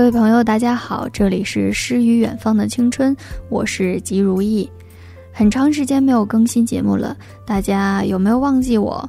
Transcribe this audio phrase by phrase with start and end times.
[0.00, 3.14] 各位朋友，大家好，这里是诗与远方的青春，
[3.50, 4.66] 我是吉如意。
[5.30, 7.14] 很长时间没有更新节目了，
[7.44, 9.06] 大家有没有忘记我？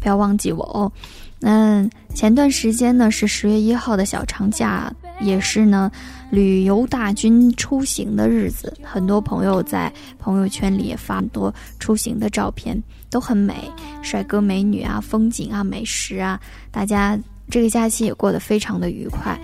[0.00, 0.92] 不要忘记我哦。
[1.40, 4.88] 嗯，前段时间呢是十月一号的小长假，
[5.20, 5.90] 也是呢
[6.30, 8.72] 旅游大军出行的日子。
[8.84, 13.68] 很多朋友在朋友圈里也发很多出行的照片，都很美，
[14.00, 16.40] 帅哥美女啊，风景啊，美食啊，
[16.70, 17.18] 大家
[17.50, 19.36] 这个假期也过得非常的愉快。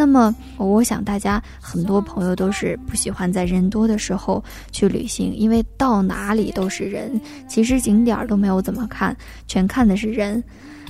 [0.00, 9.14] 那么，我想大家很多朋友都是不喜欢在人多的时候去旅行，因为到哪里都是人，其实景点都没有怎么看，
[9.46, 10.42] 全看的是人。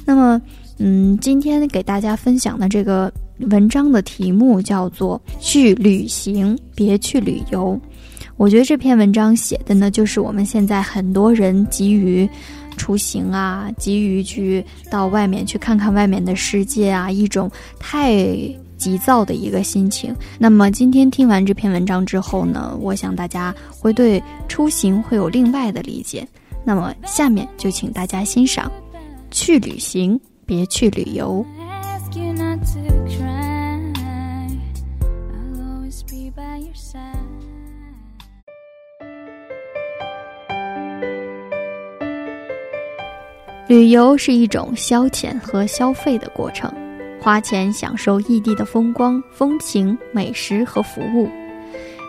[0.04, 0.40] 那么，
[0.78, 3.12] 嗯，今天给大家分享的这个
[3.50, 7.76] 文章的题目叫做“去旅行，别去旅游”。
[8.38, 12.30] 我觉得这篇文章写的呢，就是我们现在很多人急于
[12.76, 18.14] 出行啊，急于去到外面去看看外面的世界啊，一种太
[18.80, 20.16] 急躁的一个心情。
[20.38, 26.26] 那么今天听完这篇文章之后呢，我想大家会对出行会有另外的理解。
[26.64, 28.72] 那么下面就请大家欣赏。
[29.30, 31.44] 去旅行，别去旅游。
[43.68, 46.68] 旅游是一种消遣和消费的过程，
[47.20, 51.28] 花钱享受异地的风光、风情、美食和服务。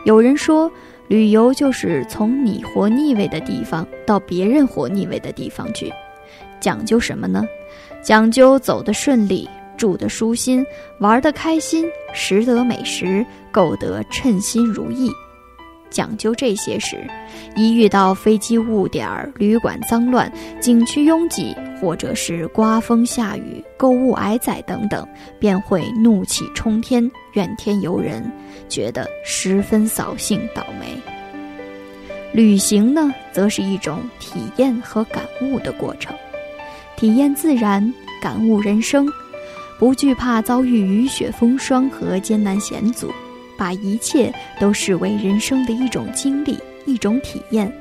[0.05, 0.71] 有人说，
[1.09, 5.91] 旅游就是从你活腻味的地方到别人活腻味的地方去。
[6.61, 7.43] 讲究什么呢？
[8.01, 10.65] 讲究走得顺利，住得舒心，
[10.99, 15.11] 玩得开心，食得美食，购得称心如意。
[15.91, 17.05] 讲究这些时，
[17.55, 28.23] 一遇到飞机误点、旅馆脏乱、景区拥挤，或者是刮风下雨、购物挨宰等等，便会怒气冲天，怨天尤人，
[28.67, 30.99] 觉得十分扫兴倒霉。
[32.33, 36.15] 旅行呢，则是一种体验和感悟的过程。
[36.95, 39.05] 体验自然，感悟人生，
[39.77, 43.11] 不惧怕遭遇雨雪风霜和艰难险阻，
[43.61, 46.57] 把一切都视为人生的一种经历、
[46.87, 47.71] 一种体验，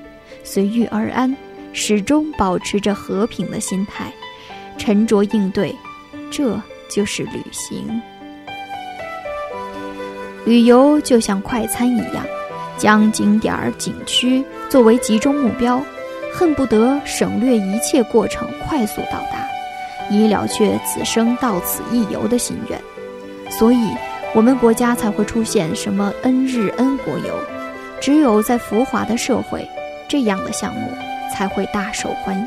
[0.44, 1.34] 随遇而安，
[1.72, 4.12] 始终保持着和平的心态，
[4.76, 5.74] 沉着应对，
[6.30, 6.60] 这
[6.90, 8.02] 就是旅行。
[10.44, 12.26] 旅游就像快餐一样，
[12.76, 15.82] 将景点儿、景区作为集中目标。
[16.30, 19.48] 恨不得省略一切过程，快速到达，
[20.10, 22.78] 以了却此生到此一游的心愿。
[23.50, 23.88] 所以，
[24.32, 27.34] 我们国家才会出现什么 N 日 N 国游。
[28.00, 29.68] 只有在浮华的社会，
[30.08, 30.90] 这样的项目
[31.32, 32.46] 才会大受欢迎。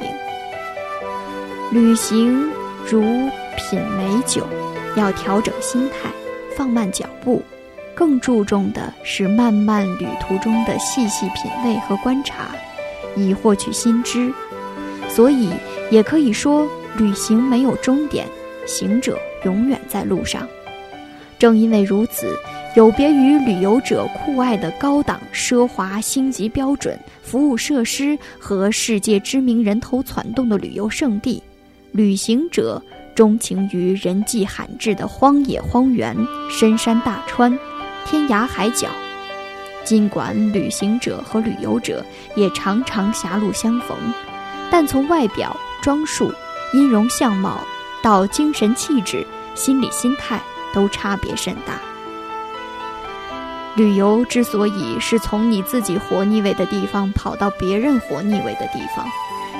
[1.71, 2.49] 旅行
[2.89, 3.01] 如
[3.57, 4.47] 品美酒，
[4.95, 6.09] 要调整心态，
[6.55, 7.43] 放慢脚步，
[7.93, 12.45] 更注重的是漫漫旅途中的细细品味和观察。
[13.15, 14.33] 以获取新知，
[15.07, 15.51] 所以
[15.91, 16.67] 也可以说，
[16.97, 18.25] 旅行没有终点，
[18.65, 20.47] 行者永远在路上。
[21.43, 22.39] 正因为如此，
[22.73, 31.43] 有别于旅游者酷爱的高档奢华星级标准服务设施和世界知名人头攒动的旅游胜地，
[31.91, 32.81] 旅行者
[33.13, 36.15] 钟情于人迹罕至的荒野荒原、
[36.49, 37.59] 深山大川、
[38.05, 38.87] 天涯海角。
[39.83, 42.05] 尽管旅行者和旅游者
[42.37, 43.97] 也常常狭路相逢，
[44.71, 46.31] 但从外表装束、
[46.71, 47.59] 音容相貌
[48.01, 50.41] 到精神气质、心理心态
[50.73, 51.79] 都差别甚大。
[53.75, 59.07] 旅游之所以是从你自己活腻味的地方跑到别人活腻味的地方，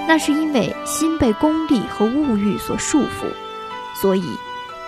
[0.07, 3.25] 那是因为心被功利和物欲所束缚，
[3.99, 4.23] 所以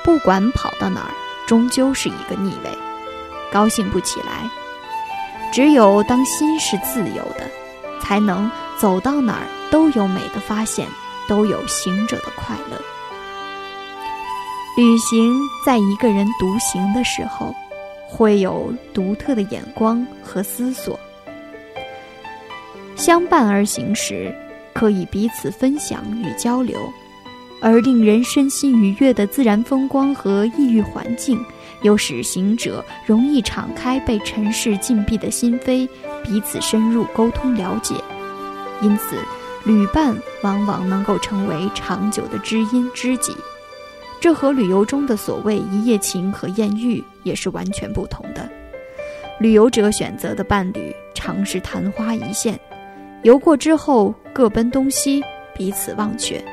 [0.03, 1.11] 不管跑到哪儿，
[1.47, 2.77] 终究是一个腻味，
[3.51, 4.49] 高兴不起来。
[5.51, 7.49] 只有当心是自由的，
[8.01, 10.87] 才能走到哪儿都有美的发现，
[11.27, 12.79] 都有行者的快乐。
[14.77, 17.55] 旅行在一个人独行的时候，
[18.09, 20.99] 会有独特的眼光和思索；
[22.97, 24.35] 相伴而行时，
[24.73, 26.77] 可以彼此分享与交流。
[27.61, 31.39] 而令人身心愉悦的自然风光和异域环境，
[31.81, 35.87] 又使行者容易敞开被尘世禁闭的心扉，
[36.21, 37.95] 彼此深入沟通了解。
[38.81, 39.15] 因此，
[39.63, 43.33] 旅伴往往能够成为长久的知音知己。
[44.25, 48.49] 这和旅游中的所谓一夜情和艳遇也是完全不同的。
[49.39, 52.59] 旅游者选择的伴侣常是昙花一现，
[53.21, 55.23] 游过之后各奔东西，
[55.53, 56.43] 彼此忘却。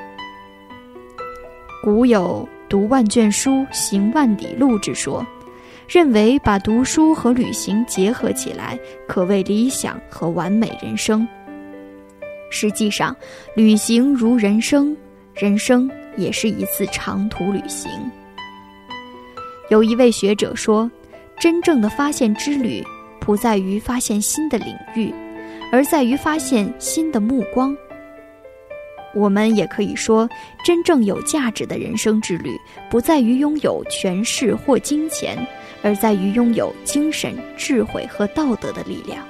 [1.82, 5.26] 古有“读万卷书，行万里路”之说，
[5.88, 8.78] 认为把读书和旅行结合起来，
[9.08, 11.26] 可谓理想和完美人生。
[12.50, 13.16] 实际上，
[13.56, 14.94] 旅行如人生，
[15.32, 17.90] 人生也是一次长途旅行。
[19.70, 20.90] 有一位学者说
[21.38, 22.84] ：“真正的发现之旅，
[23.20, 25.12] 不在于发现新的领域，
[25.72, 27.76] 而在于发现新的目光。”
[29.14, 30.28] 我们也可以说，
[30.64, 32.50] 真正有价值的人生之旅，
[32.90, 35.36] 不在于拥有权势或金钱。
[35.84, 39.26] 而在于拥有精神、智慧和道德的力量，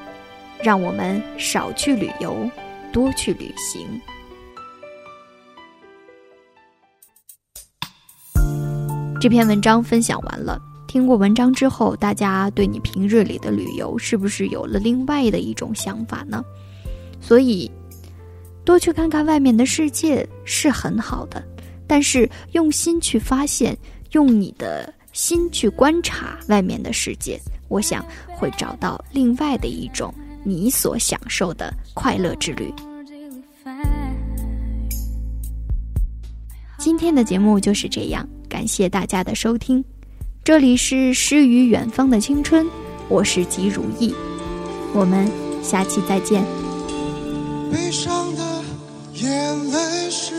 [0.62, 2.46] 让我们少去旅游，
[2.92, 3.88] 多去旅行。
[9.22, 16.44] 这篇文章分享完了，听过文章之后，大家对你平日里的旅游是不是有了另外的一种想法呢？
[17.20, 17.70] 所以，
[18.64, 21.40] 多去看看外面的世界是很好的，
[21.86, 23.78] 但是用心去发现，
[24.10, 24.92] 用你的。
[25.12, 32.72] 心去观察外面的世界，我想会找到另外的一种你所享受的快乐之旅。
[36.78, 39.82] 今天的节目就是这样，感谢大家的收听。
[40.44, 42.66] 这里是诗与远方的青春，
[43.08, 44.14] 我是吉如意，
[44.92, 45.26] 我们
[45.62, 46.44] 下期再见。
[47.72, 48.62] 悲伤的
[49.14, 50.34] 眼泪是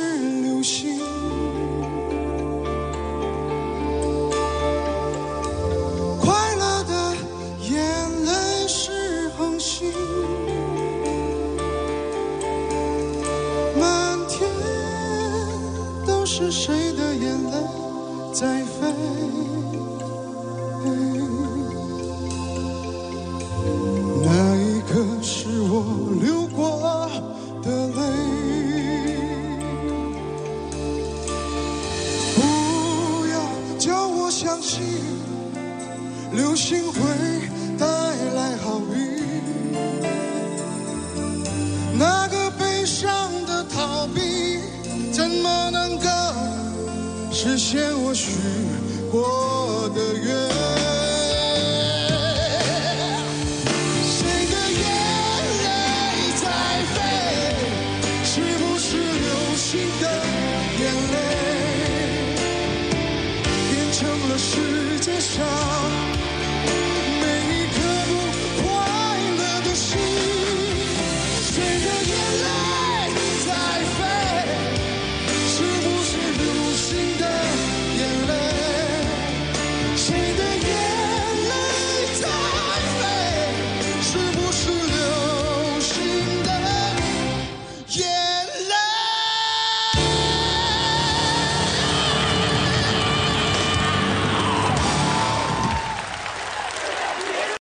[37.04, 37.06] 会
[37.78, 37.86] 带
[38.36, 38.96] 来好运。
[42.00, 44.22] 那个悲伤的逃避，
[45.12, 46.08] 怎么能够？
[47.32, 48.32] 实现我许
[49.12, 50.53] 过的愿。